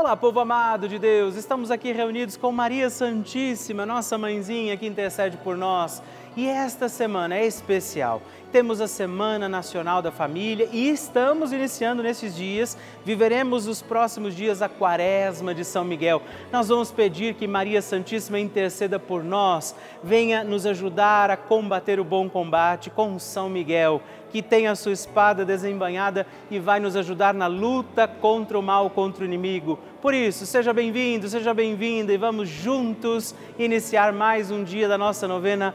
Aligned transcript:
Olá, 0.00 0.16
povo 0.16 0.40
amado 0.40 0.88
de 0.88 0.98
Deus, 0.98 1.36
estamos 1.36 1.70
aqui 1.70 1.92
reunidos 1.92 2.34
com 2.34 2.50
Maria 2.50 2.88
Santíssima, 2.88 3.84
nossa 3.84 4.16
mãezinha 4.16 4.74
que 4.74 4.86
intercede 4.86 5.36
por 5.36 5.58
nós. 5.58 6.02
E 6.40 6.48
esta 6.48 6.88
semana 6.88 7.36
é 7.36 7.44
especial. 7.44 8.22
Temos 8.50 8.80
a 8.80 8.88
Semana 8.88 9.46
Nacional 9.46 10.00
da 10.00 10.10
Família 10.10 10.70
e 10.72 10.88
estamos 10.88 11.52
iniciando 11.52 12.02
nesses 12.02 12.34
dias, 12.34 12.78
viveremos 13.04 13.66
os 13.66 13.82
próximos 13.82 14.34
dias 14.34 14.62
a 14.62 14.68
Quaresma 14.68 15.54
de 15.54 15.66
São 15.66 15.84
Miguel. 15.84 16.22
Nós 16.50 16.68
vamos 16.68 16.90
pedir 16.90 17.34
que 17.34 17.46
Maria 17.46 17.82
Santíssima 17.82 18.40
interceda 18.40 18.98
por 18.98 19.22
nós, 19.22 19.76
venha 20.02 20.42
nos 20.42 20.64
ajudar 20.64 21.30
a 21.30 21.36
combater 21.36 22.00
o 22.00 22.04
bom 22.04 22.26
combate 22.26 22.88
com 22.88 23.18
São 23.18 23.50
Miguel, 23.50 24.00
que 24.32 24.40
tem 24.40 24.66
a 24.66 24.74
sua 24.74 24.92
espada 24.92 25.44
desembanhada 25.44 26.26
e 26.50 26.58
vai 26.58 26.80
nos 26.80 26.96
ajudar 26.96 27.34
na 27.34 27.48
luta 27.48 28.08
contra 28.08 28.58
o 28.58 28.62
mal, 28.62 28.88
contra 28.88 29.24
o 29.24 29.26
inimigo. 29.26 29.78
Por 30.00 30.14
isso, 30.14 30.46
seja 30.46 30.72
bem-vindo, 30.72 31.28
seja 31.28 31.52
bem-vinda 31.52 32.14
e 32.14 32.16
vamos 32.16 32.48
juntos 32.48 33.34
iniciar 33.58 34.10
mais 34.14 34.50
um 34.50 34.64
dia 34.64 34.88
da 34.88 34.96
nossa 34.96 35.28
novena 35.28 35.74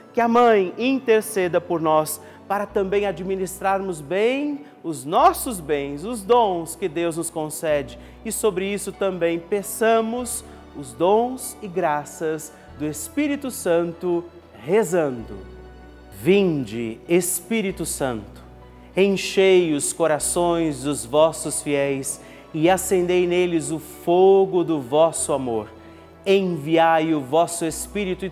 que 0.13 0.21
a 0.21 0.27
Mãe 0.27 0.73
interceda 0.77 1.61
por 1.61 1.81
nós 1.81 2.21
para 2.47 2.65
também 2.65 3.05
administrarmos 3.05 4.01
bem 4.01 4.65
os 4.83 5.05
nossos 5.05 5.59
bens, 5.59 6.03
os 6.03 6.21
dons 6.21 6.75
que 6.75 6.89
Deus 6.89 7.15
nos 7.15 7.29
concede. 7.29 7.97
E 8.25 8.31
sobre 8.31 8.65
isso 8.65 8.91
também 8.91 9.39
peçamos 9.39 10.43
os 10.75 10.93
dons 10.93 11.57
e 11.61 11.67
graças 11.67 12.51
do 12.77 12.85
Espírito 12.85 13.49
Santo, 13.49 14.25
rezando. 14.65 15.37
Vinde, 16.21 16.99
Espírito 17.07 17.85
Santo, 17.85 18.43
enchei 18.95 19.73
os 19.73 19.91
corações 19.93 20.83
dos 20.83 21.05
vossos 21.05 21.61
fiéis 21.61 22.21
e 22.53 22.69
acendei 22.69 23.25
neles 23.25 23.71
o 23.71 23.79
fogo 23.79 24.63
do 24.63 24.79
vosso 24.79 25.33
amor. 25.33 25.67
Enviai 26.25 27.13
o 27.13 27.21
vosso 27.21 27.65
Espírito 27.65 28.25
e 28.25 28.31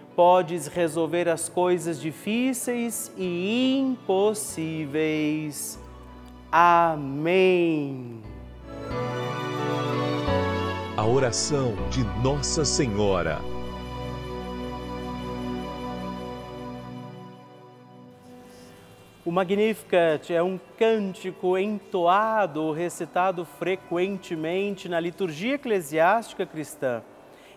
podes 0.15 0.67
resolver 0.67 1.27
as 1.29 1.49
coisas 1.49 1.99
difíceis 1.99 3.11
e 3.17 3.77
impossíveis. 3.77 5.79
Amém. 6.51 8.21
A 10.97 11.05
oração 11.05 11.75
de 11.89 12.03
Nossa 12.21 12.65
Senhora. 12.65 13.39
O 19.23 19.31
Magnificat 19.31 20.33
é 20.33 20.41
um 20.41 20.59
cântico 20.77 21.57
entoado 21.57 22.63
ou 22.63 22.73
recitado 22.73 23.45
frequentemente 23.45 24.89
na 24.89 24.99
liturgia 24.99 25.55
eclesiástica 25.55 26.45
cristã. 26.45 27.03